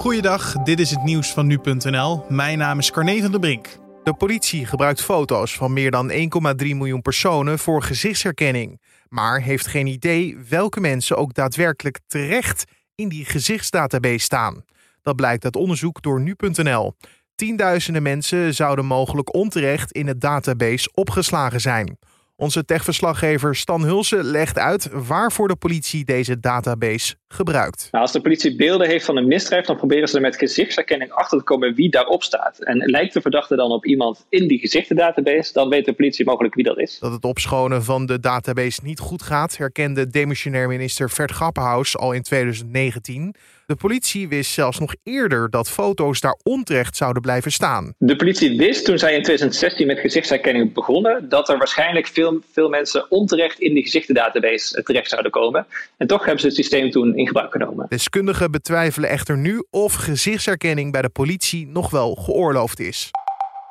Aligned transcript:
Goeiedag, 0.00 0.52
dit 0.52 0.80
is 0.80 0.90
het 0.90 1.02
nieuws 1.02 1.32
van 1.32 1.46
nu.nl. 1.46 2.24
Mijn 2.28 2.58
naam 2.58 2.78
is 2.78 2.90
Carne 2.90 3.20
van 3.20 3.30
der 3.30 3.40
Brink. 3.40 3.68
De 4.04 4.14
politie 4.14 4.66
gebruikt 4.66 5.02
foto's 5.02 5.54
van 5.54 5.72
meer 5.72 5.90
dan 5.90 6.10
1,3 6.10 6.18
miljoen 6.56 7.02
personen 7.02 7.58
voor 7.58 7.82
gezichtsherkenning, 7.82 8.80
maar 9.08 9.40
heeft 9.40 9.66
geen 9.66 9.86
idee 9.86 10.38
welke 10.48 10.80
mensen 10.80 11.16
ook 11.16 11.34
daadwerkelijk 11.34 12.00
terecht 12.06 12.64
in 12.94 13.08
die 13.08 13.24
gezichtsdatabase 13.24 14.18
staan. 14.18 14.64
Dat 15.02 15.16
blijkt 15.16 15.44
uit 15.44 15.56
onderzoek 15.56 16.02
door 16.02 16.20
nu.nl. 16.20 16.96
Tienduizenden 17.34 18.02
mensen 18.02 18.54
zouden 18.54 18.84
mogelijk 18.86 19.34
onterecht 19.34 19.92
in 19.92 20.06
het 20.06 20.20
database 20.20 20.90
opgeslagen 20.94 21.60
zijn. 21.60 21.98
Onze 22.40 22.64
techverslaggever 22.64 23.56
Stan 23.56 23.82
Hulsen 23.82 24.24
legt 24.24 24.58
uit 24.58 24.88
waarvoor 24.92 25.48
de 25.48 25.56
politie 25.56 26.04
deze 26.04 26.40
database 26.40 27.14
gebruikt. 27.28 27.88
Nou, 27.90 28.04
als 28.04 28.12
de 28.12 28.20
politie 28.20 28.56
beelden 28.56 28.88
heeft 28.88 29.04
van 29.04 29.16
een 29.16 29.26
misdrijf, 29.26 29.66
dan 29.66 29.76
proberen 29.76 30.08
ze 30.08 30.16
er 30.16 30.20
met 30.20 30.36
gezichtsherkenning 30.36 31.12
achter 31.12 31.38
te 31.38 31.44
komen 31.44 31.74
wie 31.74 31.90
daarop 31.90 32.22
staat. 32.22 32.58
En 32.58 32.76
lijkt 32.76 33.12
de 33.14 33.20
verdachte 33.20 33.56
dan 33.56 33.70
op 33.70 33.86
iemand 33.86 34.26
in 34.28 34.48
die 34.48 34.58
gezichtendatabase, 34.58 35.52
dan 35.52 35.68
weet 35.68 35.84
de 35.84 35.92
politie 35.92 36.24
mogelijk 36.24 36.54
wie 36.54 36.64
dat 36.64 36.78
is. 36.78 36.98
Dat 36.98 37.12
het 37.12 37.24
opschonen 37.24 37.84
van 37.84 38.06
de 38.06 38.20
database 38.20 38.80
niet 38.82 38.98
goed 38.98 39.22
gaat, 39.22 39.56
herkende 39.56 40.06
demissionair 40.06 40.68
minister 40.68 41.10
Vert 41.10 41.30
Grappenhaus 41.30 41.96
al 41.96 42.12
in 42.12 42.22
2019. 42.22 43.34
De 43.70 43.76
politie 43.76 44.28
wist 44.28 44.52
zelfs 44.52 44.78
nog 44.78 44.94
eerder 45.02 45.50
dat 45.50 45.70
foto's 45.70 46.20
daar 46.20 46.38
onterecht 46.42 46.96
zouden 46.96 47.22
blijven 47.22 47.52
staan. 47.52 47.94
De 47.98 48.16
politie 48.16 48.58
wist 48.58 48.84
toen 48.84 48.98
zij 48.98 49.14
in 49.14 49.22
2016 49.22 49.86
met 49.86 49.98
gezichtsherkenning 49.98 50.72
begonnen 50.72 51.28
dat 51.28 51.48
er 51.48 51.58
waarschijnlijk 51.58 52.06
veel, 52.06 52.29
veel 52.52 52.68
mensen 52.68 53.10
onterecht 53.10 53.60
in 53.60 53.74
die 53.74 53.82
gezichtendatabase 53.82 54.82
terecht 54.82 55.10
zouden 55.10 55.30
komen. 55.30 55.66
En 55.96 56.06
toch 56.06 56.20
hebben 56.20 56.40
ze 56.40 56.46
het 56.46 56.56
systeem 56.56 56.90
toen 56.90 57.16
in 57.16 57.26
gebruik 57.26 57.52
genomen. 57.52 57.86
Deskundigen 57.88 58.50
betwijfelen 58.50 59.10
echter 59.10 59.38
nu 59.38 59.64
of 59.70 59.94
gezichtsherkenning 59.94 60.92
bij 60.92 61.02
de 61.02 61.08
politie 61.08 61.66
nog 61.66 61.90
wel 61.90 62.14
geoorloofd 62.14 62.80
is. 62.80 63.10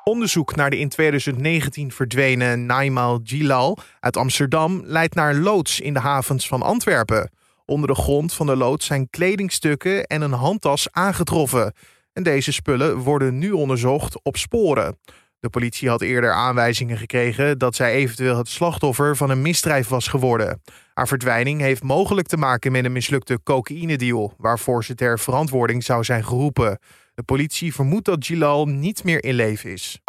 Onderzoek 0.03 0.55
naar 0.55 0.69
de 0.69 0.77
in 0.77 0.89
2019 0.89 1.91
verdwenen 1.91 2.65
Naimal 2.65 3.19
Gilal 3.23 3.77
uit 3.99 4.17
Amsterdam 4.17 4.81
leidt 4.85 5.15
naar 5.15 5.35
loods 5.35 5.79
in 5.79 5.93
de 5.93 5.99
havens 5.99 6.47
van 6.47 6.61
Antwerpen. 6.61 7.31
Onder 7.65 7.87
de 7.87 7.95
grond 7.95 8.33
van 8.33 8.45
de 8.45 8.55
loods 8.55 8.85
zijn 8.85 9.09
kledingstukken 9.09 10.05
en 10.05 10.21
een 10.21 10.31
handtas 10.31 10.87
aangetroffen. 10.91 11.73
En 12.13 12.23
deze 12.23 12.51
spullen 12.51 12.97
worden 12.97 13.37
nu 13.37 13.51
onderzocht 13.51 14.23
op 14.23 14.37
sporen. 14.37 14.97
De 15.39 15.49
politie 15.49 15.89
had 15.89 16.01
eerder 16.01 16.31
aanwijzingen 16.33 16.97
gekregen 16.97 17.57
dat 17.57 17.75
zij 17.75 17.93
eventueel 17.93 18.37
het 18.37 18.47
slachtoffer 18.47 19.17
van 19.17 19.29
een 19.29 19.41
misdrijf 19.41 19.87
was 19.87 20.07
geworden. 20.07 20.61
Haar 20.93 21.07
verdwijning 21.07 21.61
heeft 21.61 21.83
mogelijk 21.83 22.27
te 22.27 22.37
maken 22.37 22.71
met 22.71 22.85
een 22.85 22.91
mislukte 22.91 23.39
cocaïnedeal, 23.43 24.33
waarvoor 24.37 24.83
ze 24.83 24.95
ter 24.95 25.19
verantwoording 25.19 25.83
zou 25.83 26.03
zijn 26.03 26.23
geroepen. 26.23 26.79
De 27.15 27.23
politie 27.23 27.73
vermoedt 27.73 28.05
dat 28.05 28.25
Gilal 28.25 28.65
niet 28.65 29.03
meer 29.03 29.23
in 29.23 29.33
leven 29.33 29.71
is. 29.71 29.99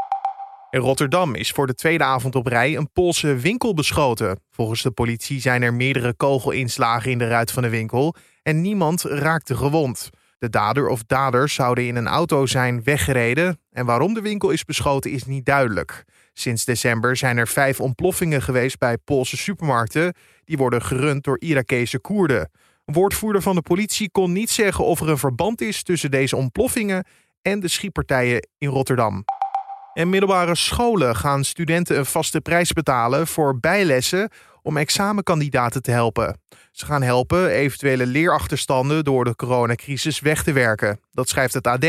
In 0.70 0.80
Rotterdam 0.80 1.34
is 1.34 1.50
voor 1.50 1.66
de 1.66 1.74
tweede 1.74 2.04
avond 2.04 2.34
op 2.34 2.46
rij 2.46 2.76
een 2.76 2.92
Poolse 2.92 3.34
winkel 3.34 3.74
beschoten. 3.74 4.40
Volgens 4.50 4.82
de 4.82 4.90
politie 4.90 5.40
zijn 5.40 5.62
er 5.62 5.74
meerdere 5.74 6.14
kogelinslagen 6.14 7.10
in 7.10 7.18
de 7.18 7.28
ruit 7.28 7.52
van 7.52 7.62
de 7.62 7.68
winkel 7.68 8.14
en 8.42 8.60
niemand 8.60 9.02
raakte 9.02 9.56
gewond. 9.56 10.10
De 10.40 10.50
dader 10.50 10.88
of 10.88 11.02
daders 11.06 11.54
zouden 11.54 11.86
in 11.86 11.96
een 11.96 12.06
auto 12.06 12.46
zijn 12.46 12.82
weggereden 12.84 13.60
en 13.70 13.86
waarom 13.86 14.14
de 14.14 14.20
winkel 14.20 14.50
is 14.50 14.64
beschoten 14.64 15.10
is 15.10 15.24
niet 15.24 15.46
duidelijk. 15.46 16.04
Sinds 16.32 16.64
december 16.64 17.16
zijn 17.16 17.38
er 17.38 17.48
vijf 17.48 17.80
ontploffingen 17.80 18.42
geweest 18.42 18.78
bij 18.78 18.98
Poolse 18.98 19.36
supermarkten. 19.36 20.14
Die 20.44 20.56
worden 20.56 20.82
gerund 20.82 21.24
door 21.24 21.40
Irakese 21.40 21.98
Koerden. 21.98 22.50
Een 22.84 22.94
woordvoerder 22.94 23.42
van 23.42 23.54
de 23.54 23.62
politie 23.62 24.10
kon 24.10 24.32
niet 24.32 24.50
zeggen 24.50 24.84
of 24.84 25.00
er 25.00 25.08
een 25.08 25.18
verband 25.18 25.60
is 25.60 25.82
tussen 25.82 26.10
deze 26.10 26.36
ontploffingen 26.36 27.04
en 27.42 27.60
de 27.60 27.68
schietpartijen 27.68 28.48
in 28.58 28.68
Rotterdam. 28.68 29.24
En 29.94 30.08
middelbare 30.08 30.54
scholen 30.54 31.16
gaan 31.16 31.44
studenten 31.44 31.98
een 31.98 32.06
vaste 32.06 32.40
prijs 32.40 32.72
betalen 32.72 33.26
voor 33.26 33.58
bijlessen 33.58 34.30
om 34.62 34.76
examenkandidaten 34.76 35.82
te 35.82 35.90
helpen. 35.90 36.40
Ze 36.72 36.84
gaan 36.84 37.02
helpen 37.02 37.48
eventuele 37.50 38.06
leerachterstanden 38.06 39.04
door 39.04 39.24
de 39.24 39.36
coronacrisis 39.36 40.20
weg 40.20 40.42
te 40.42 40.52
werken. 40.52 41.00
Dat 41.10 41.28
schrijft 41.28 41.54
het 41.54 41.66
AD. 41.66 41.86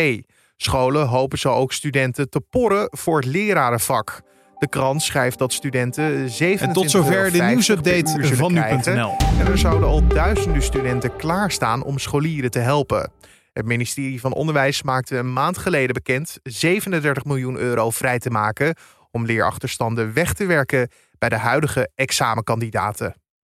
Scholen 0.57 1.07
hopen 1.07 1.39
zo 1.39 1.53
ook 1.53 1.73
studenten 1.73 2.29
te 2.29 2.41
porren 2.49 2.87
voor 2.91 3.15
het 3.15 3.25
lerarenvak. 3.25 4.21
De 4.57 4.69
krant 4.69 5.01
schrijft 5.01 5.37
dat 5.37 5.53
studenten 5.53 6.29
27 6.29 6.67
En 6.67 6.73
tot 6.73 6.91
zover 6.91 7.31
de 7.31 7.41
nieuwsupdate 7.41 8.35
van 8.35 8.53
nu.nl. 8.53 9.15
En 9.39 9.47
er 9.47 9.57
zouden 9.57 9.89
al 9.89 10.07
duizenden 10.07 10.61
studenten 10.61 11.15
klaarstaan 11.15 11.83
om 11.83 11.99
scholieren 11.99 12.51
te 12.51 12.59
helpen. 12.59 13.11
Het 13.53 13.65
ministerie 13.65 14.19
van 14.19 14.33
Onderwijs 14.33 14.83
maakte 14.83 15.17
een 15.17 15.33
maand 15.33 15.57
geleden 15.57 15.93
bekend 15.93 16.39
37 16.43 17.25
miljoen 17.25 17.57
euro 17.57 17.89
vrij 17.89 18.19
te 18.19 18.29
maken 18.29 18.75
om 19.11 19.25
leerachterstanden 19.25 20.13
weg 20.13 20.33
te 20.33 20.45
werken 20.45 20.89
bij 21.17 21.29
de 21.29 21.37
huidige 21.37 21.89
examenkandidaten. 21.95 23.15